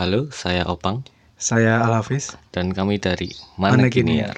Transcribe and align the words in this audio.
Halo, 0.00 0.32
saya 0.32 0.64
Opang 0.64 1.04
Saya 1.36 1.84
Alhafiz. 1.84 2.32
dan 2.56 2.72
kami 2.72 2.96
dari 2.96 3.36
Mana 3.60 3.76
Mana 3.76 3.92
Kini 3.92 4.24
Kiniar 4.24 4.32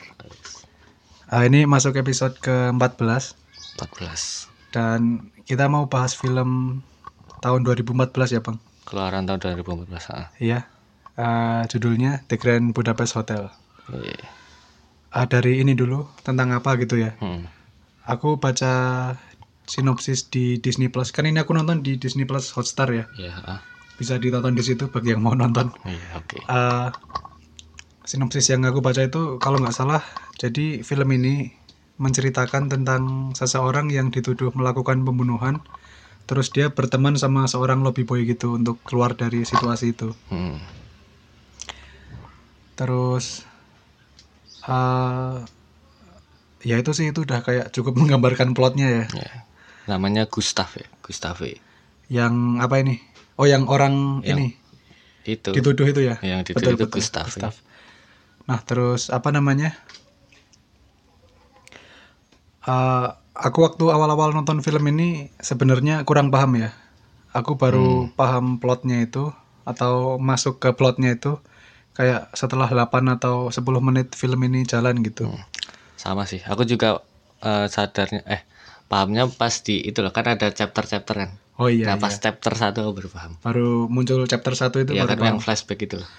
Ah, 1.31 1.46
ini 1.46 1.71
masuk 1.71 1.95
episode 2.03 2.35
ke-14 2.42 3.39
14 3.79 4.75
dan 4.75 5.31
kita 5.47 5.71
mau 5.71 5.87
bahas 5.87 6.19
film 6.19 6.83
tahun 7.47 7.63
2014 7.63 8.35
ya, 8.35 8.43
Bang. 8.43 8.59
keluaran 8.91 9.23
tahun 9.23 9.62
2014 9.62 10.11
ah. 10.11 10.35
Iya. 10.43 10.67
Ah, 11.14 11.63
judulnya 11.71 12.27
The 12.27 12.43
Grand 12.43 12.75
Budapest 12.75 13.15
Hotel. 13.15 13.47
Iya. 13.87 14.19
Ah, 15.15 15.31
dari 15.31 15.63
ini 15.63 15.79
dulu 15.79 16.11
tentang 16.27 16.51
apa 16.59 16.75
gitu 16.83 16.99
ya. 16.99 17.15
Hmm. 17.23 17.47
Aku 18.11 18.35
baca 18.43 19.15
sinopsis 19.71 20.27
di 20.27 20.59
Disney 20.59 20.91
Plus. 20.91 21.15
Kan 21.15 21.31
ini 21.31 21.39
aku 21.39 21.55
nonton 21.55 21.87
di 21.87 22.03
Disney 22.03 22.27
Plus 22.27 22.51
Hotstar 22.51 22.91
ya. 22.91 23.07
Ya, 23.15 23.39
ah. 23.47 23.63
Bisa 24.03 24.19
ditonton 24.19 24.59
di 24.59 24.66
situ 24.66 24.91
bagi 24.91 25.14
yang 25.14 25.23
mau 25.23 25.39
nonton. 25.39 25.71
Iya, 25.87 26.18
oke. 26.18 26.43
Ah, 26.50 26.90
sinopsis 28.03 28.50
yang 28.50 28.67
aku 28.67 28.82
baca 28.82 28.99
itu 28.99 29.39
kalau 29.39 29.63
nggak 29.63 29.71
salah, 29.71 30.03
jadi 30.43 30.82
film 30.82 31.07
ini 31.14 31.54
menceritakan 32.02 32.66
tentang 32.66 33.30
seseorang 33.38 33.86
yang 33.94 34.10
dituduh 34.10 34.50
melakukan 34.58 35.06
pembunuhan, 35.06 35.62
terus 36.27 36.50
dia 36.50 36.74
berteman 36.74 37.14
sama 37.14 37.46
seorang 37.46 37.86
lobby 37.86 38.02
boy 38.02 38.27
gitu 38.27 38.58
untuk 38.58 38.82
keluar 38.82 39.14
dari 39.14 39.46
situasi 39.46 39.94
itu. 39.94 40.10
Hmm. 40.34 40.58
Terus, 42.74 43.46
ah, 44.66 45.46
ya 46.66 46.82
itu 46.82 46.91
sih 46.91 47.14
itu 47.14 47.22
udah 47.22 47.46
kayak 47.46 47.70
cukup 47.70 47.94
menggambarkan 48.02 48.50
plotnya 48.50 48.91
ya. 48.91 49.05
Ya. 49.14 49.32
Namanya 49.86 50.27
Gustav 50.27 50.74
ya, 50.74 50.91
Gustave. 51.06 51.62
Yang 52.10 52.34
apa 52.58 52.82
ini? 52.82 52.98
Oh, 53.42 53.48
yang 53.51 53.66
orang 53.66 54.23
Yang 54.23 54.38
ini 54.38 54.46
Itu. 55.27 55.50
dituduh 55.50 55.87
itu 55.91 55.98
ya? 55.98 56.23
Yang 56.23 56.55
dituduh 56.55 56.78
itu 56.78 56.87
Gustave. 56.87 57.27
Gustav. 57.27 57.55
Nah, 58.46 58.62
terus 58.62 59.11
apa 59.11 59.34
namanya? 59.34 59.75
Eh, 62.62 63.08
aku 63.34 63.58
waktu 63.66 63.84
awal-awal 63.91 64.31
nonton 64.31 64.62
film 64.62 64.86
ini 64.86 65.34
sebenarnya 65.42 66.06
kurang 66.06 66.31
paham 66.31 66.55
ya. 66.58 66.70
Aku 67.34 67.58
baru 67.58 68.06
Hmm. 68.06 68.14
paham 68.14 68.47
plotnya 68.62 69.03
itu 69.03 69.34
atau 69.66 70.19
masuk 70.22 70.62
ke 70.62 70.70
plotnya 70.75 71.14
itu 71.19 71.38
kayak 71.98 72.31
setelah 72.34 72.66
8 72.70 73.11
atau 73.11 73.50
10 73.50 73.83
menit 73.83 74.14
film 74.14 74.38
ini 74.47 74.62
jalan 74.62 75.03
gitu. 75.03 75.27
Hmm. 75.27 75.42
Sama 75.98 76.27
sih. 76.31 76.42
Aku 76.47 76.62
juga 76.62 77.03
eh, 77.42 77.66
sadarnya 77.66 78.22
eh 78.27 78.42
pahamnya 78.86 79.27
pas 79.27 79.55
di 79.66 79.83
itu 79.83 79.98
loh 79.98 80.14
kan 80.14 80.27
ada 80.31 80.50
chapter-chapter 80.55 81.14
kan. 81.19 81.31
Oh 81.62 81.70
iya, 81.70 81.94
nah, 81.94 81.96
pas 81.96 82.10
iya. 82.10 82.20
chapter 82.20 82.52
1 82.52 82.74
aku 82.74 82.91
baru 82.92 83.08
paham. 83.08 83.32
baru 83.38 83.86
muncul 83.86 84.27
chapter 84.27 84.50
1 84.52 84.82
itu 84.82 84.92
Ya 84.92 85.06
baru 85.06 85.08
kan 85.08 85.16
paham. 85.16 85.28
yang 85.28 85.38
flashback 85.38 85.78
itu 85.80 85.96
loh. 85.96 86.10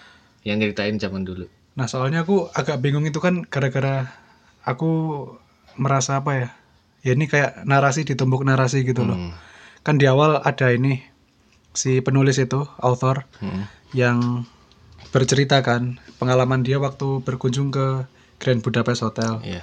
Yang 0.41 0.55
nyeritain 0.57 0.95
zaman 0.97 1.21
dulu. 1.21 1.51
Nah, 1.73 1.85
soalnya 1.85 2.23
aku 2.23 2.47
agak 2.49 2.79
bingung 2.79 3.03
itu 3.03 3.17
kan 3.17 3.43
gara-gara 3.43 4.07
aku 4.61 4.89
merasa 5.75 6.17
apa 6.17 6.31
ya? 6.33 6.47
Ya 7.01 7.11
ini 7.11 7.27
kayak 7.27 7.63
narasi 7.63 8.01
ditumbuk 8.01 8.41
narasi 8.41 8.81
gitu 8.81 9.03
loh. 9.03 9.19
Hmm. 9.19 9.33
Kan 9.81 9.99
di 9.99 10.07
awal 10.07 10.39
ada 10.39 10.71
ini 10.71 11.03
si 11.73 11.99
penulis 11.99 12.37
itu, 12.37 12.63
author 12.79 13.27
Hmm. 13.37 13.67
yang 13.91 14.47
berceritakan 15.09 15.99
pengalaman 16.17 16.61
dia 16.61 16.77
waktu 16.77 17.21
berkunjung 17.21 17.69
ke 17.69 18.07
Grand 18.37 18.61
Budapest 18.61 19.03
Hotel. 19.03 19.43
Iya. 19.43 19.61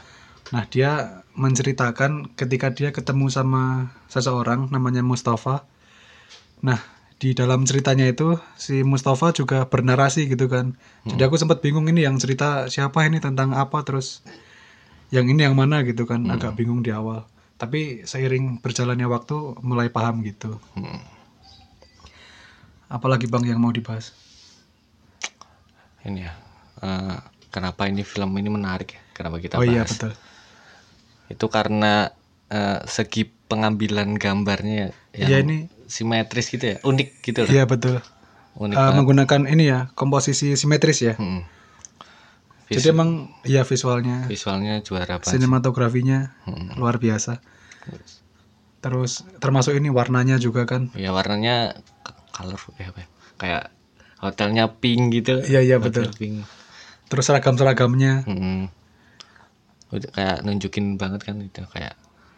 Nah, 0.51 0.67
dia 0.67 1.23
menceritakan 1.41 2.37
ketika 2.37 2.69
dia 2.77 2.93
ketemu 2.93 3.33
sama 3.33 3.89
seseorang 4.13 4.69
namanya 4.69 5.01
Mustafa. 5.01 5.65
Nah, 6.61 6.77
di 7.17 7.33
dalam 7.33 7.65
ceritanya 7.65 8.05
itu 8.05 8.37
si 8.61 8.85
Mustafa 8.85 9.33
juga 9.33 9.65
bernarasi 9.65 10.29
gitu 10.29 10.53
kan. 10.53 10.77
Jadi 11.09 11.23
aku 11.25 11.41
sempat 11.41 11.65
bingung 11.65 11.89
ini 11.89 12.05
yang 12.05 12.21
cerita 12.21 12.69
siapa 12.69 13.09
ini 13.09 13.25
tentang 13.25 13.57
apa 13.57 13.81
terus 13.81 14.21
yang 15.09 15.25
ini 15.33 15.49
yang 15.49 15.57
mana 15.57 15.81
gitu 15.89 16.05
kan. 16.05 16.29
Agak 16.29 16.61
bingung 16.61 16.85
di 16.85 16.93
awal. 16.93 17.25
Tapi 17.57 18.05
seiring 18.05 18.61
berjalannya 18.61 19.09
waktu 19.09 19.37
mulai 19.65 19.89
paham 19.89 20.21
gitu. 20.25 20.61
Hmm. 20.77 21.01
Apalagi 22.93 23.25
Bang 23.29 23.49
yang 23.49 23.61
mau 23.61 23.73
dibahas? 23.73 24.13
ini 26.05 26.25
ya 26.25 26.33
eh, 26.81 27.17
kenapa 27.53 27.89
ini 27.89 28.03
film 28.07 28.33
ini 28.41 28.49
menarik 28.49 28.97
ya 28.97 29.01
kenapa 29.13 29.37
kita 29.43 29.61
oh 29.61 29.65
iya 29.67 29.85
bahas 29.85 29.93
betul. 29.97 30.13
Itu 31.31 31.47
karena 31.47 32.11
eh, 32.49 32.83
segi 32.85 33.25
pengambilan 33.47 34.15
gambarnya 34.15 34.91
yang 35.13 35.29
Iya 35.31 35.37
ini 35.41 35.57
simetris 35.87 36.47
gitu 36.47 36.67
ya 36.67 36.77
unik 36.83 37.09
gitu 37.21 37.43
loh 37.43 37.51
iya 37.51 37.65
betul. 37.65 37.99
unik 38.53 38.77
banget 38.77 38.95
menggunakan 38.95 39.41
ini 39.49 39.65
ya 39.67 39.81
komposisi 39.95 40.55
simetris 40.55 41.01
ya. 41.01 41.15
Hmm. 41.15 41.47
Jadi 42.67 42.79
Vis- 42.79 42.91
emang 42.91 43.11
iya 43.43 43.63
visualnya, 43.63 44.27
visualnya 44.27 44.79
juara 44.79 45.19
banget 45.19 45.35
sinematografinya 45.35 46.35
Hmm. 46.47 46.75
luar 46.75 46.99
biasa. 46.99 47.43
Terus 48.81 49.27
termasuk 49.39 49.75
ini 49.75 49.91
warnanya 49.91 50.39
juga 50.39 50.65
kan. 50.65 50.89
ya 50.95 51.11
warnanya 51.11 51.75
color 52.31 52.59
ya 52.77 52.89
apa 52.89 52.99
ya, 52.99 53.09
kayak 53.37 53.63
hotelnya 54.21 54.65
pink 54.73 55.03
gitu 55.13 55.43
Iya, 55.43 55.61
iya, 55.61 55.77
betul. 55.77 56.09
pink 56.15 56.47
Terus 57.07 57.27
seragam-seragamnya. 57.27 58.23
Hmm. 58.25 58.71
Udah 59.91 60.11
kayak 60.11 60.37
nunjukin 60.43 60.95
banget 60.97 61.27
kan 61.27 61.39
itu 61.39 61.63
kayak 61.69 61.95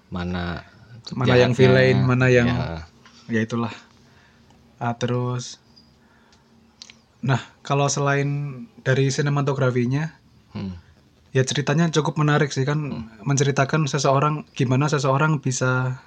mana 0.09 0.65
Mana 1.13 1.35
yang 1.35 1.53
villain, 1.53 1.99
mana 2.07 2.31
yang 2.31 2.47
ya. 2.47 2.87
ya 3.29 3.41
itulah. 3.43 3.73
Ah, 4.79 4.95
terus 4.95 5.59
Nah, 7.23 7.39
kalau 7.63 7.87
selain 7.87 8.27
dari 8.83 9.07
sinematografinya, 9.07 10.19
Hmm. 10.53 10.75
ya 11.31 11.47
ceritanya 11.47 11.87
cukup 11.89 12.19
menarik 12.19 12.51
sih 12.51 12.67
kan 12.67 13.09
menceritakan 13.23 13.87
seseorang 13.87 14.43
gimana 14.53 14.91
seseorang 14.91 15.39
bisa 15.39 16.03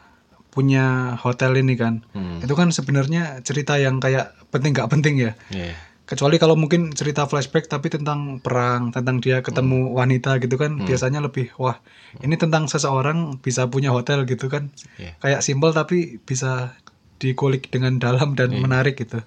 punya 0.51 1.16
hotel 1.16 1.55
ini 1.55 1.79
kan. 1.79 2.03
Hmm. 2.11 2.44
Itu 2.44 2.53
kan 2.53 2.75
sebenarnya 2.75 3.39
cerita 3.41 3.79
yang 3.79 4.03
kayak 4.03 4.35
penting 4.51 4.75
nggak 4.75 4.91
penting 4.91 5.16
ya. 5.17 5.31
Iya. 5.50 5.75
Kecuali 6.05 6.38
kalau 6.38 6.53
mungkin 6.53 6.93
cerita 6.93 7.25
flashback 7.25 7.66
tapi 7.66 7.89
tentang 7.89 8.38
perang, 8.38 8.93
tentang 8.93 9.17
dia 9.17 9.41
ketemu 9.41 9.89
wanita 9.89 10.38
gitu 10.38 10.53
kan, 10.53 10.77
biasanya 10.85 11.17
lebih 11.17 11.49
wah, 11.57 11.81
ini 12.21 12.38
tentang 12.38 12.69
seseorang 12.69 13.41
bisa 13.41 13.66
punya 13.66 13.89
hotel 13.89 14.29
gitu 14.29 14.45
kan. 14.45 14.69
Iya. 15.01 15.17
Kayak 15.17 15.41
simpel 15.41 15.73
tapi 15.73 16.21
bisa 16.21 16.77
dikulik 17.17 17.73
dengan 17.73 17.97
dalam 17.97 18.38
dan 18.38 18.53
menarik 18.53 19.01
gitu. 19.01 19.25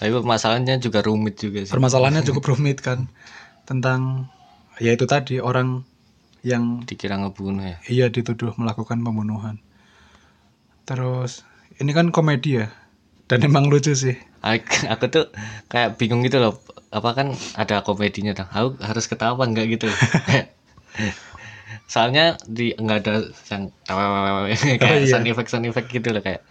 Tapi 0.00 0.10
masalahnya 0.24 0.80
juga 0.80 1.04
rumit 1.04 1.36
juga 1.36 1.62
sih. 1.62 1.70
Permasalahannya 1.70 2.24
cukup 2.24 2.42
rumit 2.56 2.80
kan 2.80 3.06
tentang 3.68 4.32
ya 4.80 4.96
itu 4.96 5.04
tadi 5.04 5.38
orang 5.38 5.84
yang 6.40 6.88
Dikira 6.88 7.20
ngebunuh 7.20 7.68
ya. 7.68 7.78
iya 7.86 8.06
dituduh 8.08 8.56
melakukan 8.56 8.96
pembunuhan. 9.04 9.60
Terus 10.88 11.44
ini 11.76 11.92
kan 11.92 12.08
komedi 12.10 12.64
ya. 12.64 12.72
Dan 13.28 13.44
emang 13.48 13.68
lucu 13.68 13.92
sih. 13.92 14.16
Aku, 14.40 14.88
aku 14.88 15.04
tuh 15.12 15.24
kayak 15.68 16.00
bingung 16.00 16.24
gitu 16.24 16.40
loh. 16.40 16.56
Apa 16.90 17.12
kan 17.12 17.36
ada 17.54 17.84
komedinya 17.84 18.32
dong. 18.32 18.48
Aku 18.50 18.68
harus 18.80 19.04
ketawa 19.06 19.36
apa 19.36 19.44
enggak 19.46 19.66
gitu. 19.76 19.86
Soalnya 21.92 22.38
di 22.46 22.74
enggak 22.74 23.06
ada 23.06 23.14
yang 23.50 23.70
kayak 23.86 24.82
Oh, 24.82 24.96
iya. 24.98 25.10
sound 25.10 25.26
effect 25.28 25.50
sound 25.52 25.66
effect 25.68 25.88
gitu 25.90 26.14
loh 26.14 26.22
kayak 26.22 26.42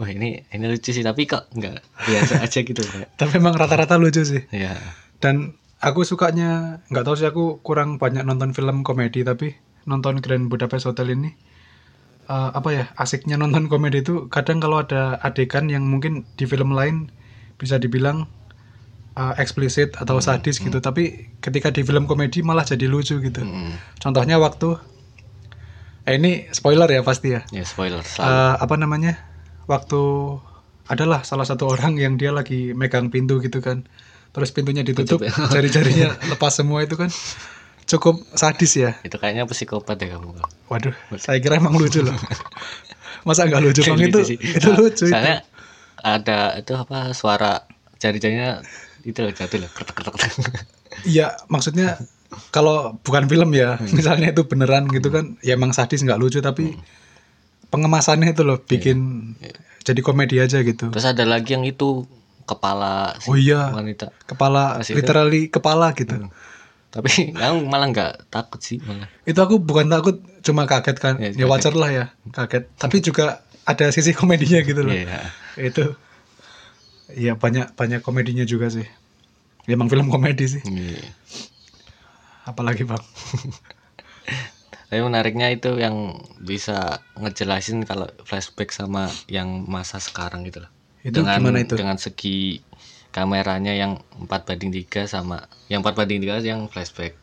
wah 0.00 0.08
ini 0.10 0.42
ini 0.50 0.64
lucu 0.66 0.90
sih 0.90 1.04
tapi 1.04 1.30
kok 1.30 1.46
enggak 1.54 1.82
biasa 2.04 2.42
aja 2.42 2.58
gitu 2.62 2.82
kayak. 2.82 3.08
Tapi 3.20 3.32
emang 3.38 3.54
rata-rata 3.54 3.96
lucu 3.96 4.22
sih. 4.26 4.42
Ya. 4.50 4.74
Dan 5.22 5.54
aku 5.82 6.06
sukanya 6.06 6.82
nggak 6.90 7.04
tahu 7.04 7.16
sih 7.18 7.28
aku 7.28 7.44
kurang 7.66 7.98
banyak 7.98 8.22
nonton 8.22 8.54
film 8.54 8.86
komedi 8.86 9.26
tapi 9.26 9.58
nonton 9.86 10.22
Grand 10.22 10.46
Budapest 10.46 10.86
Hotel 10.86 11.18
ini 11.18 11.30
eh, 12.30 12.50
apa 12.54 12.68
ya 12.70 12.84
asiknya 12.94 13.34
nonton 13.34 13.66
komedi 13.66 14.06
itu 14.06 14.30
kadang 14.30 14.62
kalau 14.62 14.82
ada 14.82 15.18
adegan 15.22 15.66
yang 15.66 15.86
mungkin 15.86 16.22
di 16.38 16.46
film 16.46 16.74
lain 16.74 17.10
bisa 17.62 17.78
dibilang 17.78 18.26
eh, 19.14 19.34
eksplisit 19.38 19.94
atau 19.94 20.18
sadis 20.18 20.58
gitu 20.58 20.82
tapi 20.82 21.30
ketika 21.38 21.70
di 21.70 21.86
film 21.86 22.10
komedi 22.10 22.42
malah 22.42 22.66
jadi 22.66 22.90
lucu 22.90 23.22
gitu. 23.22 23.40
Hmm. 23.40 23.78
Contohnya 23.96 24.42
waktu 24.42 24.74
eh 26.02 26.18
ini 26.18 26.50
spoiler 26.50 26.90
ya 26.90 27.06
pasti 27.06 27.30
ya. 27.30 27.46
Ya 27.54 27.62
spoiler 27.62 28.02
selalu. 28.02 28.26
Eh, 28.26 28.54
apa 28.58 28.74
namanya? 28.74 29.14
Waktu 29.70 30.02
adalah 30.90 31.22
salah 31.22 31.46
satu 31.46 31.70
orang 31.70 31.94
yang 31.94 32.18
dia 32.18 32.34
lagi 32.34 32.74
megang 32.74 33.06
pintu 33.08 33.38
gitu 33.38 33.62
kan. 33.62 33.86
Terus 34.34 34.50
pintunya 34.50 34.82
ditutup, 34.82 35.22
Tutup 35.22 35.30
ya. 35.30 35.32
jari-jarinya 35.52 36.18
lepas 36.34 36.50
semua 36.50 36.82
itu 36.82 36.98
kan. 36.98 37.06
Cukup 37.86 38.24
sadis 38.34 38.74
ya. 38.78 38.96
itu 39.04 39.14
kayaknya 39.20 39.44
psikopat 39.46 40.00
ya 40.00 40.16
kamu. 40.16 40.34
Waduh, 40.72 40.94
saya 41.20 41.38
kira 41.38 41.60
emang 41.60 41.76
lucu 41.76 42.00
loh. 42.02 42.14
Masa 43.28 43.46
nggak 43.46 43.62
lucu 43.62 43.80
Kayak 43.86 43.98
itu? 43.98 44.06
gitu 44.08 44.18
sih. 44.26 44.38
Itu 44.40 44.68
lucu 44.74 45.04
itu. 45.06 45.30
Ada 46.02 46.58
itu 46.58 46.74
apa 46.74 47.10
suara 47.12 47.62
jari-jarinya 47.96 48.58
itu 49.02 49.18
loh 49.18 49.30
jatuh 49.30 49.58
loh 49.58 49.70
kretek 49.70 49.94
kretek. 49.94 50.30
Iya, 51.04 51.38
maksudnya 51.46 51.98
kalau 52.48 52.98
bukan 53.00 53.26
film 53.26 53.50
ya, 53.52 53.76
Hmm. 53.76 53.90
misalnya 53.92 54.30
itu 54.30 54.42
beneran 54.42 54.88
gitu 54.88 55.08
kan, 55.08 55.38
ya 55.40 55.54
emang 55.54 55.70
sadis 55.70 56.00
nggak 56.00 56.16
lucu 56.16 56.38
tapi 56.38 56.72
Hmm. 56.72 56.82
pengemasannya 57.68 58.32
itu 58.32 58.42
loh 58.42 58.60
bikin 58.60 58.98
Iya. 59.38 59.56
jadi 59.82 60.00
komedi 60.00 60.36
aja 60.38 60.60
gitu. 60.60 60.90
Terus 60.90 61.06
ada 61.06 61.24
lagi 61.24 61.54
yang 61.54 61.62
itu 61.62 62.04
kepala 62.42 63.14
si 63.16 63.26
Oh 63.26 63.36
iya. 63.36 63.70
wanita. 63.70 64.10
Kepala 64.24 64.76
Pas 64.76 64.84
itu- 64.84 64.98
literally 64.98 65.46
kepala 65.48 65.94
gitu. 65.94 66.28
Tapi 66.90 67.08
aku 67.38 67.58
malah 67.64 67.88
nggak 67.88 68.12
takut 68.28 68.60
sih 68.60 68.76
malah. 68.78 69.08
Itu 69.22 69.38
aku 69.38 69.56
bukan 69.56 69.88
takut, 69.88 70.20
cuma 70.42 70.66
kaget 70.66 70.96
kan. 70.96 71.14
Ya, 71.16 71.30
Ya, 71.32 71.46
wajar 71.46 71.72
lah 71.72 71.88
ya, 71.88 72.04
kaget. 72.30 72.68
Tapi 72.74 73.00
juga 73.00 73.40
ada 73.68 73.90
sisi 73.94 74.12
komedinya 74.18 74.60
gitu 74.62 74.82
loh. 74.82 74.94
Iya. 74.94 75.30
Itu 75.58 75.94
Iya 77.12 77.36
banyak 77.36 77.76
banyak 77.76 78.00
komedinya 78.00 78.44
juga 78.48 78.72
sih. 78.72 78.88
Ya, 79.68 79.76
emang 79.76 79.92
film 79.92 80.08
komedi 80.08 80.48
sih. 80.48 80.62
Iya. 80.64 81.04
Apalagi 82.48 82.88
bang. 82.88 83.02
Tapi 84.92 85.00
menariknya 85.00 85.48
itu 85.48 85.80
yang 85.80 86.20
bisa 86.36 87.00
ngejelasin 87.16 87.88
kalau 87.88 88.12
flashback 88.28 88.76
sama 88.76 89.08
yang 89.24 89.64
masa 89.64 89.96
sekarang 89.96 90.44
gitu 90.44 90.64
loh. 90.64 90.70
Itu 91.00 91.24
dengan 91.24 91.40
gimana 91.40 91.64
itu? 91.64 91.74
dengan 91.80 91.96
segi 91.96 92.60
kameranya 93.12 93.72
yang 93.72 94.00
4 94.20 94.28
banding 94.28 94.72
3 94.72 95.08
sama 95.08 95.48
yang 95.72 95.80
4 95.80 95.96
banding 95.96 96.20
3 96.20 96.44
yang 96.44 96.60
flashback. 96.68 97.16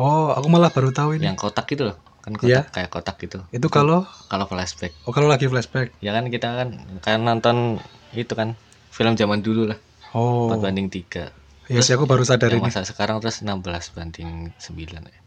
Oh, 0.00 0.32
aku 0.32 0.48
malah 0.48 0.72
baru 0.72 0.94
tahu 0.96 1.20
ini. 1.20 1.28
Yang 1.28 1.44
kotak 1.44 1.68
gitu 1.68 1.92
loh. 1.92 1.96
Kan 2.20 2.36
kotak 2.36 2.48
Iya. 2.48 2.62
kayak 2.68 2.90
kotak 2.92 3.16
gitu. 3.20 3.40
Itu 3.50 3.72
kalau 3.72 4.04
Kalau 4.28 4.44
flashback. 4.46 4.92
oh 5.08 5.12
kalau 5.12 5.26
lagi 5.26 5.48
flashback. 5.48 5.96
Ya 6.04 6.12
kan 6.12 6.28
kita 6.28 6.48
kan 6.52 6.68
kan 7.00 7.20
nonton 7.24 7.80
itu 8.12 8.32
kan 8.36 8.54
film 8.92 9.16
zaman 9.16 9.40
dulu 9.40 9.70
lah. 9.72 9.78
Oh. 10.12 10.50
4 10.52 10.60
banding 10.60 10.90
3. 10.90 11.32
Iya 11.70 11.80
sih 11.86 11.94
aku 11.94 12.04
baru 12.04 12.26
sadar 12.26 12.50
ini. 12.50 12.60
masa 12.60 12.82
sekarang 12.82 13.22
terus 13.22 13.46
16 13.46 13.94
banding 13.94 14.50
9 14.58 15.06
ya. 15.06 15.20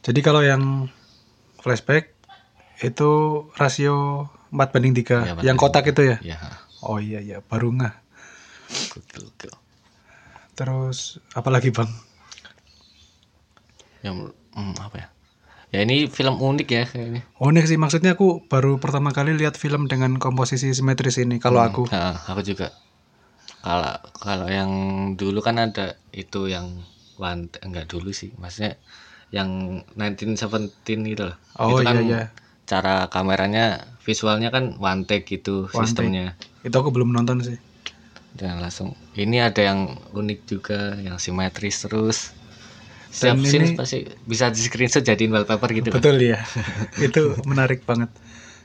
Jadi 0.00 0.20
kalau 0.24 0.40
yang 0.40 0.88
flashback 1.60 2.16
itu 2.80 3.10
rasio 3.54 4.26
4 4.48 4.72
banding 4.72 4.94
3. 4.96 5.28
Iya, 5.28 5.32
empat 5.36 5.44
yang 5.44 5.56
kotak 5.60 5.84
itu 5.92 6.02
ya? 6.02 6.16
Ya, 6.24 6.38
Oh 6.80 6.96
iya 7.02 7.20
iya, 7.20 7.44
baru 7.44 7.74
gokil. 7.74 9.52
Terus 10.54 11.22
apalagi 11.34 11.70
Bang? 11.70 11.90
Yang 14.02 14.34
hmm, 14.54 14.74
apa 14.78 14.96
ya? 14.98 15.08
Ya 15.68 15.84
ini 15.84 16.08
film 16.08 16.40
unik 16.40 16.68
ya 16.72 16.84
kayaknya. 16.88 17.22
Unik 17.36 17.64
sih 17.68 17.76
maksudnya 17.76 18.16
aku 18.16 18.48
baru 18.48 18.80
pertama 18.80 19.12
kali 19.12 19.36
lihat 19.36 19.60
film 19.60 19.84
dengan 19.84 20.16
komposisi 20.16 20.72
simetris 20.72 21.20
ini 21.20 21.36
kalau 21.36 21.60
aku. 21.60 21.84
Nah, 21.92 22.16
aku 22.24 22.40
juga. 22.40 22.72
Kalau 23.60 24.00
kalau 24.16 24.48
yang 24.48 24.70
dulu 25.20 25.44
kan 25.44 25.60
ada 25.60 26.00
itu 26.16 26.48
yang 26.48 26.80
one 27.20 27.52
enggak 27.60 27.84
dulu 27.90 28.16
sih, 28.16 28.32
maksudnya 28.40 28.80
yang 29.28 29.82
1917 29.92 31.04
itu 31.04 31.22
loh. 31.28 31.36
Oh, 31.60 31.76
itu 31.76 31.84
kan 31.84 31.96
iya, 32.00 32.00
iya. 32.00 32.22
cara 32.64 33.12
kameranya 33.12 33.84
visualnya 34.00 34.48
kan 34.48 34.80
one 34.80 35.04
take 35.04 35.28
gitu 35.28 35.68
One 35.68 35.84
sistemnya. 35.84 36.32
Itu 36.64 36.80
aku 36.80 36.88
belum 36.96 37.12
nonton 37.12 37.44
sih. 37.44 37.60
Dan 38.32 38.64
langsung 38.64 38.96
ini 39.20 39.42
ada 39.44 39.60
yang 39.60 40.00
unik 40.16 40.40
juga 40.48 40.96
yang 40.96 41.20
simetris 41.20 41.84
terus. 41.84 42.37
Setiap 43.08 43.34
Dan 43.34 43.44
scene 43.44 43.64
ini- 43.66 43.76
pasti 43.76 43.98
bisa 44.22 44.48
di 44.48 44.60
screenshot 44.60 45.00
jadiin 45.00 45.30
wallpaper 45.30 45.70
gitu 45.72 45.88
kan. 45.88 45.98
Betul 45.98 46.16
ya. 46.22 46.38
itu 47.00 47.34
menarik 47.44 47.82
banget. 47.82 48.12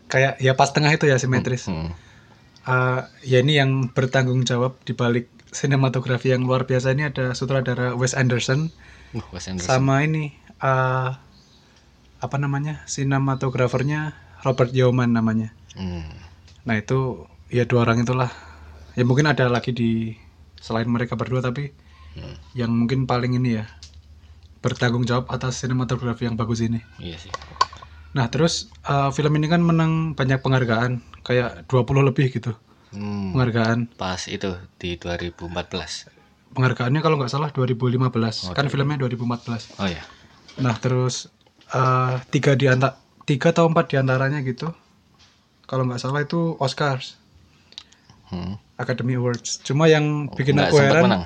Kayak 0.06 0.36
ya 0.38 0.54
pas 0.54 0.70
tengah 0.70 0.90
itu 0.90 1.06
ya 1.06 1.16
simetris. 1.16 1.66
Hmm. 1.66 1.96
Eh, 2.64 3.02
ya 3.26 3.40
ini 3.40 3.56
yang 3.56 3.90
bertanggung 3.90 4.44
jawab 4.44 4.80
di 4.82 4.92
balik 4.92 5.28
sinematografi 5.50 6.30
yang 6.30 6.44
luar 6.44 6.64
biasa 6.64 6.92
ini 6.92 7.06
ada 7.06 7.32
sutradara 7.32 7.94
Wes 7.94 8.14
Anderson 8.14 8.72
Uh, 9.12 9.22
Wes 9.30 9.46
Anderson. 9.46 9.70
sama 9.70 10.02
ini 10.02 10.34
eh, 10.58 11.10
apa 12.18 12.36
namanya 12.38 12.82
sinematografernya 12.86 14.16
Robert 14.42 14.72
Yeoman 14.72 15.12
namanya. 15.12 15.52
Hmm. 15.74 16.04
Nah 16.64 16.76
itu 16.76 17.28
ya 17.48 17.64
dua 17.64 17.84
orang 17.84 18.02
itulah. 18.02 18.32
Ya 18.94 19.04
mungkin 19.04 19.26
ada 19.26 19.48
lagi 19.48 19.70
di 19.70 20.16
selain 20.58 20.88
mereka 20.88 21.14
berdua 21.14 21.40
tapi 21.40 21.72
Hmm. 22.14 22.38
yang 22.54 22.70
mungkin 22.70 23.04
paling 23.04 23.34
ini 23.34 23.58
ya 23.58 23.66
bertanggung 24.64 25.04
jawab 25.04 25.28
atas 25.28 25.60
sinematografi 25.60 26.24
yang 26.24 26.34
bagus 26.34 26.64
ini. 26.64 26.80
Iya 26.96 27.20
sih. 27.20 27.32
Nah 28.16 28.32
terus 28.32 28.72
eh, 28.82 29.10
film 29.12 29.36
ini 29.36 29.46
kan 29.46 29.60
menang 29.60 30.16
banyak 30.16 30.40
penghargaan 30.40 31.04
kayak 31.22 31.68
20 31.68 32.02
lebih 32.02 32.32
gitu 32.32 32.56
Hmm. 32.94 33.34
penghargaan. 33.34 33.90
Pas 33.92 34.22
itu 34.24 34.50
di 34.78 34.96
2014. 34.96 36.08
Penghargaannya 36.54 37.02
kalau 37.02 37.18
nggak 37.18 37.28
salah 37.28 37.50
2015 37.50 38.54
kan 38.54 38.70
filmnya 38.70 39.02
2014. 39.02 39.74
Oh 39.76 39.90
ya. 39.90 40.06
Nah 40.58 40.78
terus 40.78 41.28
eh, 41.68 42.16
tiga 42.30 42.54
di 42.54 42.70
antara 42.70 42.96
tiga 43.26 43.50
atau 43.50 43.66
empat 43.66 43.90
di 43.90 43.96
antaranya 43.98 44.40
gitu 44.40 44.70
kalau 45.64 45.84
nggak 45.84 45.98
salah 45.98 46.22
itu 46.22 46.56
Oscars 46.58 47.18
Hmm. 48.24 48.58
Academy 48.76 49.14
Awards. 49.14 49.62
Cuma 49.62 49.86
yang 49.86 50.26
bikin 50.28 50.58
Nggak 50.58 50.70
aku 50.70 50.78
heran 50.80 51.04
menang. 51.04 51.24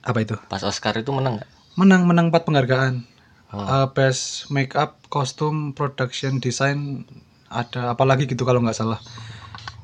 apa 0.00 0.18
itu? 0.20 0.34
Pas 0.46 0.62
Oscar 0.62 0.94
itu 0.94 1.10
menang 1.10 1.38
nggak? 1.38 1.50
Menang 1.76 2.08
menang 2.08 2.32
empat 2.32 2.48
penghargaan. 2.48 3.04
Oh. 3.52 3.62
Eh, 3.62 3.86
best 3.94 4.50
makeup, 4.50 4.98
kostum, 5.06 5.76
production 5.76 6.42
design 6.42 7.06
ada 7.46 7.94
apalagi 7.94 8.26
gitu 8.26 8.42
kalau 8.42 8.58
nggak 8.64 8.74
salah. 8.74 8.98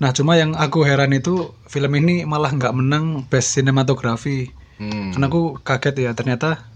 Nah 0.03 0.11
cuma 0.11 0.35
yang 0.35 0.59
aku 0.59 0.83
heran 0.83 1.15
itu 1.15 1.55
film 1.71 1.95
ini 1.95 2.27
malah 2.27 2.51
nggak 2.51 2.75
menang 2.75 3.29
best 3.31 3.55
cinematography. 3.55 4.51
Hmm. 4.83 5.15
Karena 5.15 5.31
aku 5.31 5.63
kaget 5.63 6.11
ya 6.11 6.11
ternyata 6.17 6.67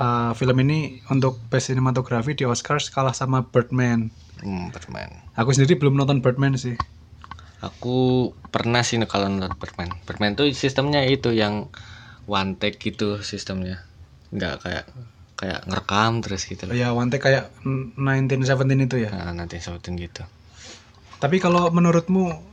uh, 0.00 0.32
film 0.34 0.56
ini 0.66 0.98
untuk 1.12 1.38
best 1.46 1.70
cinematography 1.70 2.34
di 2.34 2.48
Oscars 2.48 2.90
kalah 2.90 3.14
sama 3.14 3.46
Birdman. 3.46 4.10
Hmm, 4.40 4.72
Batman. 4.72 5.12
Aku 5.36 5.52
sendiri 5.52 5.76
belum 5.76 6.00
nonton 6.00 6.24
Birdman 6.24 6.56
sih. 6.56 6.74
Aku 7.60 8.32
pernah 8.48 8.80
sih 8.80 8.96
kalau 9.04 9.28
nonton 9.28 9.52
Batman. 9.60 9.92
Batman 10.08 10.32
tuh 10.34 10.48
sistemnya 10.56 11.04
itu 11.04 11.30
yang 11.30 11.68
one 12.24 12.56
take 12.56 12.80
gitu 12.80 13.20
sistemnya. 13.20 13.84
Nggak 14.30 14.54
kayak 14.62 14.84
kayak 15.40 15.60
ngerekam 15.64 16.20
terus 16.20 16.44
gitu 16.44 16.68
loh. 16.68 16.76
Ya 16.76 16.92
one 16.92 17.08
take 17.08 17.24
kayak 17.24 17.48
1917 17.64 18.86
itu 18.86 18.96
ya. 19.00 19.10
Nah, 19.10 19.32
nanti 19.32 19.56
sebutin 19.56 19.96
gitu. 19.96 20.22
Tapi 21.20 21.36
kalau 21.40 21.72
menurutmu 21.72 22.50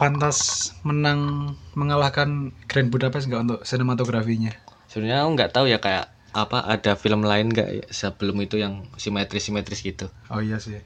pantas 0.00 0.72
menang 0.82 1.52
mengalahkan 1.76 2.50
Grand 2.66 2.88
Budapest 2.88 3.28
nggak 3.28 3.42
untuk 3.44 3.60
sinematografinya? 3.62 4.52
Sebenarnya 4.88 5.24
aku 5.24 5.30
nggak 5.36 5.52
tahu 5.52 5.66
ya 5.68 5.78
kayak 5.78 6.10
apa 6.32 6.64
ada 6.64 6.96
film 6.96 7.28
lain 7.28 7.52
nggak 7.52 7.68
ya 7.68 7.84
sebelum 7.92 8.40
itu 8.40 8.56
yang 8.56 8.88
simetris 8.96 9.52
simetris 9.52 9.84
gitu. 9.84 10.08
Oh 10.32 10.40
iya 10.40 10.56
sih. 10.56 10.80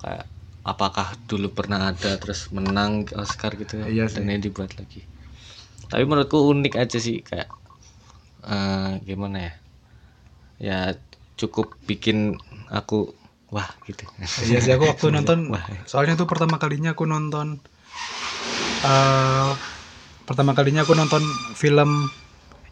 Kayak 0.00 0.24
apakah 0.64 1.14
dulu 1.28 1.52
pernah 1.52 1.92
ada 1.92 2.16
terus 2.16 2.48
menang 2.50 3.04
Oscar 3.14 3.52
gitu 3.60 3.84
ya? 3.84 3.86
Iya 3.86 4.04
sih. 4.08 4.24
dan 4.24 4.32
ini 4.32 4.40
dibuat 4.40 4.72
lagi. 4.80 5.04
Tapi 5.86 6.02
menurutku 6.08 6.40
unik 6.40 6.74
aja 6.80 6.98
sih 6.98 7.20
kayak 7.20 7.48
eh 8.48 8.92
gimana 9.04 9.52
ya? 9.52 9.52
Ya 10.56 10.96
cukup 11.36 11.76
bikin 11.84 12.40
aku 12.72 13.12
wah 13.52 13.68
gitu. 13.84 14.04
Iya 14.48 14.58
sih 14.64 14.72
aku 14.72 14.88
waktu 14.88 15.12
nonton 15.16 15.52
Wah. 15.52 15.62
soalnya 15.84 16.16
itu 16.16 16.24
pertama 16.24 16.56
kalinya 16.56 16.96
aku 16.96 17.04
nonton 17.04 17.60
eh 18.84 19.50
pertama 20.26 20.52
kalinya 20.58 20.82
aku 20.82 20.92
nonton 20.98 21.22
film 21.54 22.10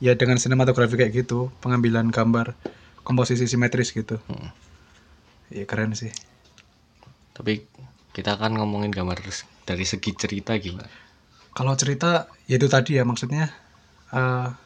ya 0.03 0.19
dengan 0.19 0.37
sinematografi 0.37 0.99
kayak 0.99 1.25
gitu, 1.25 1.55
pengambilan 1.63 2.11
gambar, 2.11 2.59
komposisi 3.07 3.47
simetris 3.47 3.95
gitu. 3.95 4.19
Hmm. 4.27 4.51
Iya 5.55 5.65
keren 5.71 5.95
sih. 5.95 6.11
Tapi 7.35 7.63
kita 8.11 8.37
kan 8.39 8.59
ngomongin 8.59 8.91
gambar 8.91 9.23
dari 9.65 9.85
segi 9.87 10.11
cerita 10.19 10.59
gimana? 10.59 10.91
Kalau 11.55 11.79
cerita 11.79 12.27
ya 12.51 12.59
itu 12.59 12.67
tadi 12.67 12.99
ya 12.99 13.07
maksudnya 13.07 13.49
eh 14.11 14.64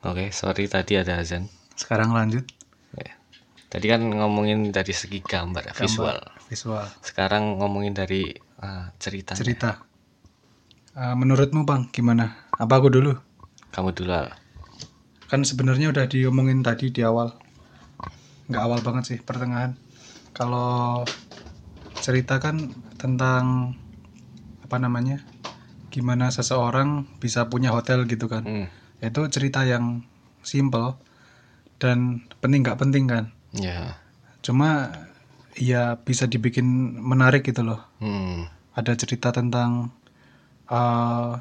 Oke, 0.00 0.32
sorry 0.32 0.64
tadi 0.64 0.96
ada 0.96 1.20
azan. 1.20 1.44
sekarang 1.76 2.12
lanjut 2.16 2.44
Ya. 2.96 3.12
Tadi 3.68 3.86
kan 3.86 4.00
ngomongin 4.00 4.72
dari 4.72 4.96
segi 4.96 5.20
gambar, 5.20 5.76
visual. 5.76 6.18
visual 6.48 6.84
Sekarang 7.04 7.60
ngomongin 7.60 7.92
dari 7.92 8.32
eh, 8.34 8.86
cerita. 8.96 9.36
cerita. 9.36 9.84
Eh, 10.96 11.14
menurutmu 11.14 11.68
bang 11.68 11.86
gimana? 11.92 12.32
Apa 12.56 12.80
aku 12.80 12.88
dulu? 12.88 13.12
Kamu 13.70 13.92
dulu 13.92 14.10
Al. 14.10 14.28
Kan 15.30 15.46
sebenarnya 15.46 15.92
udah 15.94 16.08
diomongin 16.10 16.64
tadi 16.64 16.90
di 16.90 17.04
awal. 17.06 17.36
Nggak 18.50 18.62
awal 18.66 18.80
banget 18.82 19.04
sih, 19.14 19.18
pertengahan. 19.22 19.78
Kalau 20.34 21.04
cerita 22.00 22.42
kan 22.42 22.72
tentang 22.98 23.76
apa 24.64 24.76
namanya? 24.80 25.22
Gimana 25.92 26.32
seseorang 26.32 27.06
bisa 27.22 27.46
punya 27.46 27.70
hotel 27.70 28.08
gitu 28.08 28.26
kan. 28.26 28.42
Hmm. 28.48 28.79
Itu 29.00 29.26
cerita 29.32 29.64
yang 29.64 30.04
simple 30.44 30.96
dan 31.80 32.24
penting 32.40 32.64
nggak 32.64 32.80
penting 32.80 33.04
kan. 33.08 33.24
Ya. 33.56 34.00
Cuma 34.44 34.92
ya 35.56 35.98
bisa 36.00 36.28
dibikin 36.28 36.64
menarik 37.00 37.44
gitu 37.44 37.64
loh. 37.64 37.80
Hmm. 37.98 38.48
Ada 38.76 38.96
cerita 38.96 39.32
tentang 39.34 39.92
eh 40.70 41.32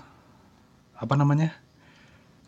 apa 1.00 1.16
namanya? 1.16 1.56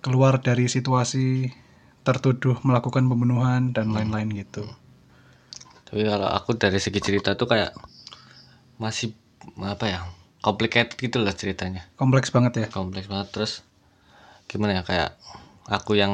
keluar 0.01 0.41
dari 0.41 0.65
situasi 0.65 1.53
tertuduh 2.01 2.57
melakukan 2.65 3.05
pembunuhan 3.05 3.69
dan 3.69 3.93
lain-lain 3.93 4.33
gitu. 4.33 4.65
Tapi 5.85 6.09
kalau 6.09 6.25
aku 6.25 6.57
dari 6.57 6.81
segi 6.81 6.97
cerita 6.97 7.37
tuh 7.37 7.45
kayak 7.45 7.77
masih 8.81 9.13
apa 9.61 9.85
ya? 9.85 10.01
complicated 10.41 10.97
gitu 10.97 11.21
lah 11.21 11.37
ceritanya 11.37 11.85
kompleks 11.95 12.33
banget 12.33 12.65
ya 12.65 12.67
kompleks 12.67 13.05
banget 13.05 13.29
terus 13.29 13.61
gimana 14.51 14.75
ya 14.75 14.83
kayak 14.83 15.15
aku 15.71 15.95
yang 15.95 16.11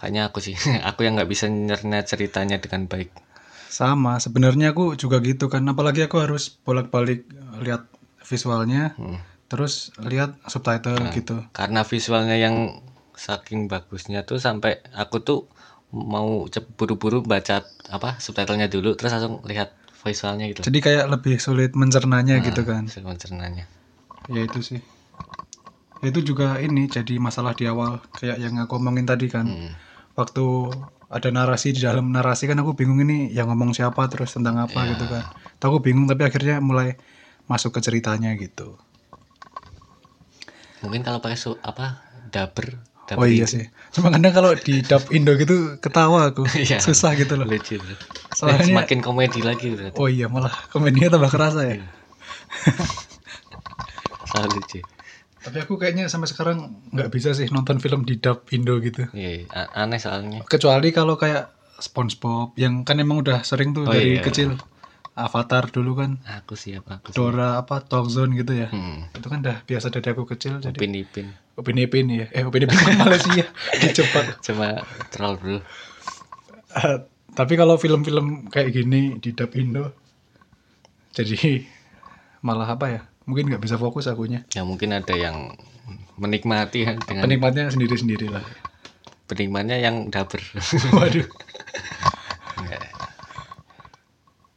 kayaknya 0.00 0.32
aku 0.32 0.40
sih 0.40 0.56
aku 0.88 1.04
yang 1.04 1.20
nggak 1.20 1.28
bisa 1.28 1.46
nyerna 1.52 2.00
ceritanya 2.02 2.56
dengan 2.56 2.88
baik. 2.88 3.12
Sama 3.68 4.20
sebenarnya 4.20 4.72
aku 4.76 4.96
juga 4.96 5.20
gitu 5.24 5.48
kan. 5.48 5.64
Apalagi 5.64 6.04
aku 6.04 6.20
harus 6.20 6.56
bolak-balik 6.64 7.28
lihat 7.60 7.88
visualnya 8.24 8.96
Hmm. 8.96 9.20
terus 9.52 9.92
lihat 10.00 10.40
subtitle 10.48 10.96
gitu. 11.12 11.44
karena 11.52 11.84
visualnya 11.84 12.40
yang 12.40 12.80
saking 13.12 13.68
bagusnya 13.68 14.24
tuh 14.24 14.40
sampai 14.40 14.80
aku 14.96 15.20
tuh 15.20 15.44
mau 15.92 16.48
buru-buru 16.80 17.20
baca 17.20 17.60
apa 17.92 18.16
subtitlenya 18.16 18.72
dulu 18.72 18.96
terus 18.96 19.12
langsung 19.12 19.44
lihat 19.44 19.76
visualnya 20.00 20.48
gitu. 20.48 20.64
Jadi 20.64 20.78
kayak 20.80 21.04
lebih 21.12 21.36
sulit 21.36 21.76
mencernanya 21.76 22.40
gitu 22.40 22.64
kan. 22.64 22.88
hasil 22.88 23.04
pencernanya 23.04 23.68
ya 24.32 24.40
itu 24.40 24.64
sih 24.64 24.80
itu 26.02 26.18
juga 26.24 26.58
ini 26.58 26.86
jadi 26.86 27.14
masalah 27.16 27.54
di 27.54 27.64
awal 27.64 28.02
kayak 28.12 28.36
yang 28.36 28.58
aku 28.58 28.76
omongin 28.76 29.06
tadi 29.06 29.30
kan. 29.30 29.46
Hmm. 29.46 29.72
waktu 30.12 30.44
ada 31.08 31.32
narasi 31.32 31.72
di 31.72 31.80
dalam 31.80 32.12
narasi 32.12 32.44
kan 32.44 32.60
aku 32.60 32.76
bingung 32.76 33.00
ini 33.00 33.32
yang 33.32 33.48
ngomong 33.48 33.72
siapa 33.72 34.04
terus 34.12 34.36
tentang 34.36 34.60
apa 34.60 34.84
Iya. 34.84 34.92
gitu 34.92 35.04
kan. 35.08 35.24
Aku 35.56 35.80
bingung 35.80 36.04
tapi 36.04 36.28
akhirnya 36.28 36.60
mulai 36.60 37.00
masuk 37.48 37.72
ke 37.72 37.80
ceritanya 37.80 38.36
gitu. 38.36 38.76
Mungkin 40.84 41.00
kalau 41.00 41.22
pakai 41.22 41.38
apa 41.64 42.04
dubber 42.28 42.76
oh 43.16 43.24
iya 43.24 43.48
sih. 43.48 43.72
Cuma 43.88 44.08
kadang 44.08 44.32
kalau 44.32 44.52
di 44.52 44.84
dub 44.84 45.00
Indo 45.12 45.32
gitu 45.36 45.80
ketawa 45.80 46.28
aku. 46.28 46.44
Iya. 46.60 46.76
susah 46.76 47.16
gitu 47.16 47.40
loh. 47.40 47.48
Bro. 47.48 47.60
Soalnya- 48.36 48.68
semakin 48.72 49.00
komedi 49.00 49.40
lagi 49.40 49.72
berarti. 49.72 49.96
Oh 49.96 50.12
iya 50.12 50.28
malah 50.28 50.52
komedinya 50.68 51.08
tambah 51.08 51.32
kerasa 51.32 51.72
ya. 51.72 51.80
Salah 54.28 54.48
lucu 54.48 54.80
tapi 55.42 55.58
aku 55.58 55.74
kayaknya 55.76 56.06
sampai 56.06 56.30
sekarang 56.30 56.58
nggak 56.90 57.10
bisa 57.10 57.34
sih 57.34 57.50
nonton 57.50 57.82
film 57.82 58.06
di 58.06 58.16
dub 58.16 58.46
Indo 58.50 58.78
gitu. 58.78 59.06
Iya 59.10 59.46
aneh 59.74 59.98
soalnya. 59.98 60.46
Kecuali 60.46 60.88
kalau 60.90 61.18
kayak 61.18 61.50
SpongeBob 61.76 62.54
yang 62.54 62.86
kan 62.86 63.02
emang 63.02 63.20
udah 63.20 63.42
sering 63.42 63.74
tuh 63.74 63.84
Oh, 63.84 63.90
dari 63.90 64.18
iya. 64.18 64.22
kecil. 64.22 64.54
Avatar 65.12 65.68
dulu 65.68 65.98
kan. 66.00 66.22
Aku 66.24 66.56
siap 66.56 66.88
aku 66.88 67.12
siap. 67.12 67.18
Dora 67.18 67.60
apa 67.60 67.84
Talk 67.84 68.08
Zone 68.08 68.32
gitu 68.32 68.56
ya. 68.56 68.72
Hmm. 68.72 69.12
itu 69.12 69.26
kan 69.28 69.44
udah 69.44 69.60
biasa 69.66 69.92
dari 69.92 70.08
aku 70.08 70.24
kecil 70.24 70.56
jadi 70.56 70.72
Upin 70.72 70.94
Ipin. 70.96 71.26
Upin 71.52 71.76
Ipin 71.76 72.06
ya 72.08 72.26
eh 72.32 72.46
Upin 72.46 72.64
Ipin 72.64 72.78
kan 72.80 72.96
Malaysia. 72.96 73.44
Di 73.76 73.88
Jepang 73.92 74.24
cuma 74.40 74.80
troll 75.12 75.36
bro. 75.36 75.58
Eh, 76.72 76.98
tapi 77.32 77.54
kalau 77.56 77.76
film-film 77.76 78.48
kayak 78.48 78.72
gini 78.72 79.20
di 79.20 79.36
dub 79.36 79.52
Indo 79.52 79.92
jadi 81.12 81.60
malah 82.40 82.72
apa 82.72 82.86
ya 82.88 83.02
mungkin 83.26 83.50
nggak 83.50 83.62
bisa 83.62 83.76
fokus 83.78 84.10
akunya. 84.10 84.42
Ya 84.54 84.66
mungkin 84.66 84.94
ada 84.94 85.14
yang 85.14 85.54
menikmati 86.18 86.86
ya 86.86 86.92
dengan 86.98 87.26
penikmatnya 87.26 87.70
sendiri-sendiri 87.72 88.30
lah. 88.30 88.44
Penikmatnya 89.30 89.80
yang 89.80 90.10
dubber 90.12 90.42
waduh. 90.96 91.26
Enggak. 92.60 92.82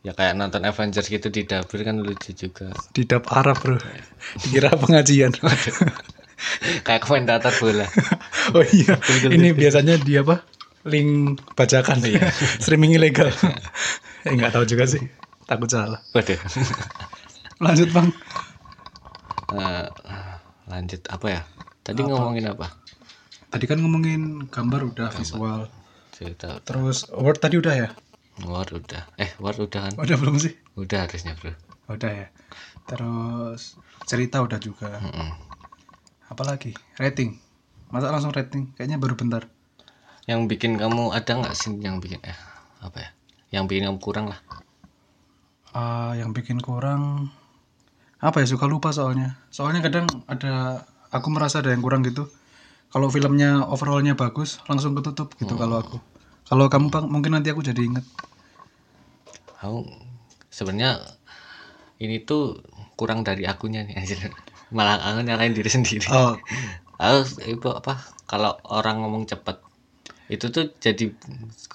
ya 0.05 0.12
kayak 0.13 0.38
nonton 0.38 0.62
Avengers 0.62 1.10
gitu 1.10 1.34
di 1.34 1.48
dubber 1.48 1.79
kan 1.81 2.01
lucu 2.01 2.34
juga. 2.36 2.69
Di 2.93 3.05
dub 3.07 3.25
Arab 3.31 3.57
bro. 3.62 3.77
Dikira 4.41 4.74
pengajian. 4.75 5.34
Kayak 6.84 7.01
komentator 7.05 7.53
bola. 7.57 7.88
Oh 8.53 8.62
iya. 8.62 8.93
Ini 9.25 9.57
biasanya 9.57 9.98
di 9.98 10.22
apa? 10.22 10.45
Link 10.86 11.41
bajakan. 11.57 11.98
Ya 12.05 12.29
streaming 12.62 12.93
ilegal. 12.93 13.34
Eh 14.22 14.38
nggak 14.38 14.53
tahu 14.53 14.69
juga 14.69 14.86
sih. 14.86 15.01
Takut 15.50 15.65
salah. 15.65 15.98
Waduh. 16.13 16.38
Lanjut 17.57 17.89
bang 17.89 18.13
Eh, 19.59 20.35
lanjut 20.67 21.01
apa 21.07 21.27
ya? 21.29 21.41
Tadi 21.85 22.01
ngomongin 22.01 22.50
apa? 22.50 22.67
Tadi 23.53 23.65
kan 23.69 23.79
ngomongin 23.79 24.51
gambar 24.51 24.81
udah 24.91 25.09
visual. 25.15 25.69
Cerita. 26.12 26.59
Terus 26.65 27.07
word 27.13 27.39
tadi 27.39 27.55
udah 27.62 27.75
ya? 27.75 27.89
War 28.43 28.67
udah. 28.67 29.07
Eh 29.15 29.31
War 29.39 29.55
udah 29.55 29.81
kan? 29.88 29.93
Udah 29.95 30.17
belum 30.19 30.35
sih? 30.41 30.55
Udah 30.75 31.07
harusnya 31.07 31.38
bro. 31.39 31.55
Udah 31.88 32.12
ya. 32.12 32.27
Terus 32.89 33.79
cerita 34.03 34.43
udah 34.43 34.59
juga. 34.59 35.00
Mm-mm. 35.00 35.31
apalagi 36.25 36.74
rating. 36.97 37.38
Masa 37.93 38.09
langsung 38.09 38.33
rating. 38.33 38.74
Kayaknya 38.74 38.97
baru 38.97 39.13
bentar. 39.13 39.45
Yang 40.25 40.50
bikin 40.50 40.81
kamu 40.81 41.13
ada 41.13 41.31
nggak 41.38 41.53
sih 41.53 41.69
yang 41.77 42.01
bikin 42.01 42.17
eh 42.25 42.35
apa 42.81 42.97
ya? 42.97 43.09
Yang 43.62 43.63
bikin 43.69 43.83
kamu 43.88 44.00
kurang 44.01 44.25
lah. 44.33 44.41
Ah, 45.69 46.17
yang 46.17 46.33
bikin 46.33 46.57
kurang 46.59 47.29
apa 48.25 48.41
ya 48.41 48.48
suka 48.50 48.65
lupa 48.65 48.89
soalnya. 48.89 49.38
Soalnya 49.53 49.86
kadang 49.86 50.10
ada 50.25 50.82
aku 51.13 51.29
merasa 51.29 51.62
ada 51.62 51.70
yang 51.70 51.86
kurang 51.86 52.01
gitu. 52.01 52.25
Kalau 52.89 53.13
filmnya 53.13 53.62
overallnya 53.70 54.17
bagus 54.17 54.58
langsung 54.65 54.98
ketutup 54.98 55.38
gitu 55.38 55.53
kalau 55.53 55.77
aku. 55.77 55.98
Kalau 56.46 56.70
kamu 56.70 56.94
Bang, 56.94 57.05
mungkin 57.10 57.38
nanti 57.38 57.50
aku 57.53 57.62
jadi 57.65 57.82
inget 57.82 58.05
aku 59.65 59.82
sebenarnya 60.53 61.01
ini 61.98 62.22
tuh 62.22 62.62
kurang 63.00 63.25
dari 63.25 63.50
akunya 63.50 63.82
nih 63.82 63.96
anjir. 63.98 64.20
Malah 64.70 65.01
aku 65.01 65.25
nyalain 65.25 65.55
diri 65.55 65.67
sendiri. 65.67 66.05
Oh. 66.13 66.38
Aku 67.01 67.20
itu 67.44 67.67
apa 67.74 68.00
kalau 68.29 68.55
orang 68.72 69.03
ngomong 69.03 69.27
cepet 69.27 69.60
itu 70.32 70.50
tuh 70.50 70.72
jadi 70.79 71.12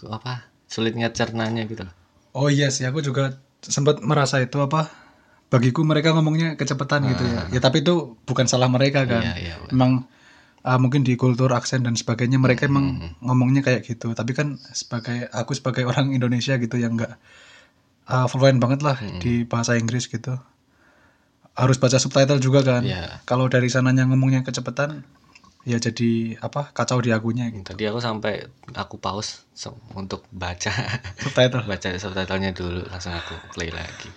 apa 0.09 0.49
sulit 0.71 0.97
ngecernanya 0.97 1.67
gitu. 1.69 1.85
Oh 2.33 2.49
iya 2.49 2.71
sih 2.73 2.87
aku 2.87 3.03
juga 3.05 3.37
sempat 3.61 4.01
merasa 4.01 4.41
itu 4.41 4.57
apa 4.63 4.89
bagiku 5.51 5.83
mereka 5.83 6.15
ngomongnya 6.15 6.55
kecepatan 6.55 7.11
gitu 7.11 7.27
ya. 7.27 7.43
Ya 7.51 7.61
tapi 7.61 7.83
itu 7.83 8.15
bukan 8.25 8.47
salah 8.47 8.71
mereka 8.71 9.03
kan? 9.05 9.23
Iya 9.27 9.35
iya 9.37 9.55
memang 9.75 10.07
ah, 10.63 10.79
mungkin 10.79 11.03
di 11.03 11.19
kultur 11.19 11.51
aksen 11.51 11.83
dan 11.83 11.99
sebagainya 11.99 12.39
mereka 12.39 12.71
emang 12.71 13.15
ngomongnya 13.19 13.67
kayak 13.67 13.83
gitu. 13.83 14.15
Tapi 14.15 14.31
kan 14.33 14.63
sebagai 14.71 15.27
aku 15.35 15.53
sebagai 15.59 15.85
orang 15.91 16.15
Indonesia 16.15 16.55
gitu 16.55 16.79
yang 16.79 16.95
enggak 16.95 17.19
ah, 18.07 18.31
fluent 18.31 18.63
banget 18.63 18.81
lah 18.87 18.95
di 19.19 19.43
bahasa 19.43 19.75
Inggris 19.75 20.07
gitu. 20.07 20.39
Harus 21.59 21.77
baca 21.77 21.99
subtitle 21.99 22.39
juga 22.39 22.63
kan? 22.63 22.87
Iya. 22.87 23.21
kalau 23.27 23.51
dari 23.51 23.67
sananya 23.67 24.07
ngomongnya 24.07 24.47
kecepatan 24.47 25.03
ya 25.69 25.77
jadi 25.77 26.41
apa 26.41 26.73
kacau 26.73 27.03
di 27.05 27.13
akunya 27.13 27.51
gitu. 27.53 27.75
Tadi 27.77 27.85
aku 27.85 28.01
sampai 28.01 28.49
aku 28.73 28.97
pause 28.97 29.45
se- 29.53 29.75
untuk 29.93 30.25
baca. 30.33 30.73
Subtitle. 31.21 31.67
Baca 31.71 31.89
subtitlenya 32.01 32.57
dulu 32.57 32.81
langsung 32.89 33.13
aku 33.13 33.35
play 33.53 33.69
lagi 33.69 34.09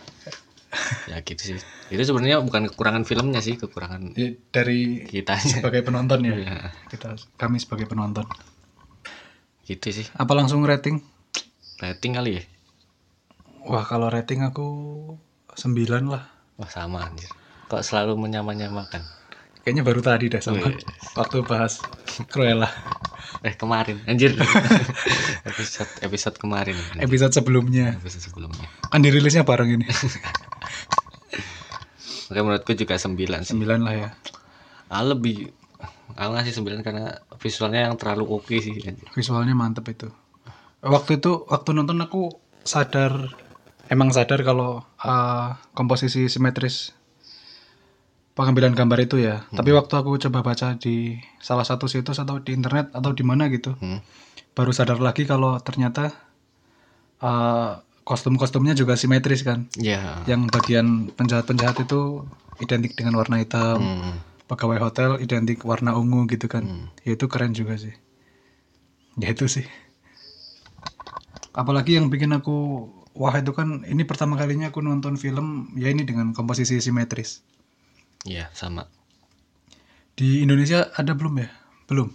ya 1.11 1.21
gitu 1.21 1.41
sih. 1.41 1.57
Itu 1.93 2.03
sebenarnya 2.03 2.41
bukan 2.41 2.69
kekurangan 2.73 3.03
filmnya 3.05 3.39
sih 3.39 3.55
kekurangan 3.57 4.17
Ya, 4.17 4.33
dari 4.51 5.05
kitanya 5.05 5.61
sebagai 5.61 5.85
penonton 5.85 6.25
ya. 6.25 6.33
Iya, 6.33 6.57
kita 6.89 7.15
kami 7.37 7.61
sebagai 7.61 7.85
penonton. 7.87 8.25
Gitu 9.63 10.03
sih. 10.03 10.05
Apa 10.17 10.33
langsung 10.35 10.65
rating? 10.65 10.99
Rating 11.79 12.13
kali 12.17 12.31
ya? 12.39 12.43
Wah 13.63 13.87
kalau 13.87 14.11
rating 14.11 14.43
aku 14.43 14.67
9 15.55 16.11
lah. 16.11 16.27
Wah 16.59 16.69
sama 16.69 17.07
anjir. 17.07 17.31
Kok 17.71 17.81
selalu 17.81 18.19
menyamakan 18.19 19.01
Kayaknya 19.63 19.83
baru 19.87 20.01
tadi 20.03 20.27
dah 20.27 20.43
sama 20.43 20.75
waktu 21.15 21.39
bahas 21.47 21.79
Cruella. 22.27 22.67
eh 23.47 23.55
kemarin. 23.55 24.03
Anjir. 24.03 24.35
Episode 25.49 25.91
episode 26.03 26.35
kemarin. 26.35 26.75
Anjir. 26.75 27.07
Episode 27.07 27.31
sebelumnya. 27.31 27.95
Episode 27.95 28.27
sebelumnya. 28.27 28.67
Kan 28.91 28.99
dirilisnya 28.99 29.47
bareng 29.47 29.79
ini. 29.79 29.87
Menurutku 32.41 32.73
juga 32.73 32.97
9 32.97 33.13
sih 33.45 33.53
9 33.53 33.85
lah 33.85 33.93
ya. 33.93 34.09
ah, 34.89 35.03
lebih 35.05 35.53
aku 36.17 36.29
ngasih 36.33 36.53
9 36.65 36.81
karena 36.81 37.21
visualnya 37.37 37.85
yang 37.91 37.95
terlalu 37.99 38.25
oke 38.33 38.55
sih 38.57 38.73
anjir. 38.81 39.05
Visualnya 39.13 39.53
mantep 39.53 39.85
itu. 39.91 40.09
Waktu 40.81 41.21
itu 41.21 41.45
waktu 41.45 41.69
nonton 41.77 42.01
aku 42.01 42.33
sadar 42.63 43.33
emang 43.91 44.09
sadar 44.09 44.41
kalau 44.41 44.81
uh, 45.03 45.47
komposisi 45.75 46.25
simetris 46.27 46.95
pengambilan 48.33 48.73
gambar 48.73 48.99
itu 49.05 49.21
ya. 49.21 49.45
Tapi 49.53 49.69
waktu 49.69 49.93
aku 49.93 50.17
coba 50.17 50.41
baca 50.41 50.73
di 50.75 51.21
salah 51.37 51.63
satu 51.63 51.85
situs 51.85 52.17
atau 52.17 52.41
di 52.41 52.57
internet 52.57 52.89
atau 52.91 53.13
di 53.13 53.21
mana 53.21 53.45
gitu, 53.53 53.77
Hmm. 53.77 54.01
baru 54.57 54.73
sadar 54.73 54.97
lagi 54.97 55.25
kalau 55.25 55.57
ternyata 55.61 56.09
uh, 57.21 57.77
kostum-kostumnya 58.03 58.75
juga 58.75 58.99
simetris 58.99 59.47
kan. 59.47 59.67
ya 59.79 60.23
yang 60.27 60.47
bagian 60.51 61.11
penjahat-penjahat 61.15 61.87
itu 61.87 62.27
identik 62.59 62.93
dengan 62.95 63.17
warna 63.17 63.39
hitam. 63.39 63.79
Hmm. 63.79 64.15
pegawai 64.43 64.75
hotel 64.75 65.11
identik 65.23 65.63
warna 65.63 65.95
ungu 65.95 66.27
gitu 66.29 66.51
kan? 66.51 66.67
Hmm. 66.67 66.85
ya 67.07 67.15
itu 67.15 67.25
keren 67.31 67.55
juga 67.55 67.79
sih. 67.79 67.95
Ya 69.17 69.31
itu 69.31 69.47
sih. 69.47 69.65
Apalagi 71.55 71.97
yang 71.97 72.11
bikin 72.11 72.35
aku 72.35 72.89
wah 73.15 73.33
itu 73.37 73.55
kan 73.55 73.87
ini 73.87 74.03
pertama 74.03 74.35
kalinya 74.35 74.69
aku 74.73 74.83
nonton 74.83 75.15
film 75.15 75.71
ya 75.79 75.89
ini 75.89 76.03
dengan 76.03 76.35
komposisi 76.35 76.77
simetris. 76.83 77.41
Ya 78.27 78.51
sama. 78.53 78.91
Di 80.13 80.45
Indonesia 80.45 80.91
ada 80.93 81.15
belum 81.17 81.39
ya? 81.41 81.49
Belum. 81.89 82.13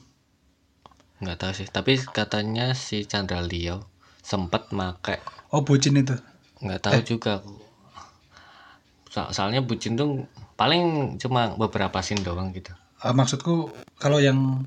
Nggak 1.19 1.39
tahu 1.43 1.53
sih. 1.65 1.67
Tapi 1.67 1.99
katanya 2.15 2.77
si 2.77 3.03
Chandra 3.09 3.43
Leo 3.43 3.98
sempat 4.21 4.71
make 4.71 5.19
oh 5.51 5.61
bucin 5.61 5.97
itu 5.97 6.15
nggak 6.59 6.81
tahu 6.81 7.01
juga 7.03 7.39
aku 7.39 7.55
So- 9.09 9.33
soalnya 9.33 9.65
bucin 9.65 9.97
tuh 9.97 10.29
paling 10.55 11.17
cuma 11.17 11.55
beberapa 11.55 11.99
scene 11.99 12.21
doang 12.21 12.53
gitu 12.53 12.71
Ah, 12.99 13.15
maksudku 13.15 13.71
kalau 13.97 14.19
yang 14.19 14.67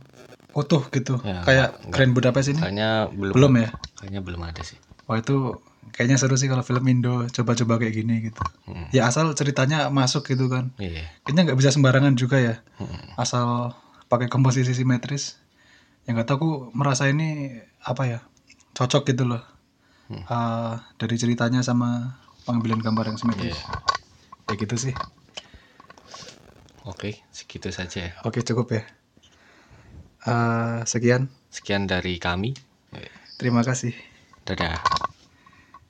utuh 0.53 0.87
gitu, 0.89 1.19
Ya, 1.21 1.43
kayak 1.43 1.75
enggak. 1.77 1.91
Grand 1.93 2.13
Budapest 2.13 2.47
ini 2.49 2.59
kayaknya 2.59 2.89
belum 3.07 3.33
belum 3.33 3.53
ya. 3.57 3.69
kayaknya 3.95 4.21
belum 4.21 4.41
ada 4.41 4.61
sih 4.61 4.79
Wah 5.03 5.19
itu 5.19 5.59
kayaknya 5.91 6.15
seru 6.15 6.35
sih 6.35 6.47
kalau 6.47 6.63
film 6.63 6.83
Indo 6.87 7.27
coba-coba 7.27 7.75
kayak 7.77 7.91
gini 7.93 8.23
gitu. 8.23 8.39
Hmm. 8.65 8.87
Ya 8.89 9.05
asal 9.05 9.31
ceritanya 9.33 9.87
masuk 9.89 10.23
gitu 10.25 10.47
kan. 10.47 10.71
iya 10.77 11.03
Kayaknya 11.21 11.51
nggak 11.51 11.59
bisa 11.59 11.69
sembarangan 11.69 12.15
juga 12.15 12.39
ya. 12.39 12.55
Hmm. 12.79 13.11
Asal 13.15 13.75
pakai 14.07 14.25
komposisi 14.25 14.71
simetris. 14.71 15.35
Yang 16.03 16.13
nggak 16.17 16.27
tahu 16.27 16.37
aku 16.37 16.49
merasa 16.71 17.11
ini 17.11 17.59
apa 17.83 18.03
ya 18.07 18.19
cocok 18.75 19.03
gitu 19.11 19.23
loh. 19.27 19.43
Hmm. 20.11 20.23
Ah, 20.27 20.75
dari 20.99 21.15
ceritanya 21.15 21.63
sama 21.63 22.19
pengambilan 22.43 22.81
gambar 22.83 23.13
yang 23.13 23.17
simetris. 23.19 23.55
Iya. 23.55 23.63
Ya 24.51 24.53
gitu 24.59 24.75
sih. 24.75 24.95
oke 26.81 27.13
segitu 27.31 27.69
saja 27.69 28.09
ya. 28.09 28.11
Oke 28.25 28.41
cukup 28.41 28.73
ya. 28.73 28.83
Ah, 30.25 30.81
sekian. 30.85 31.29
sekian 31.51 31.89
dari 31.89 32.15
kami 32.21 32.55
Terima 33.41 33.65
kasih. 33.65 33.97
dadah 34.45 35.09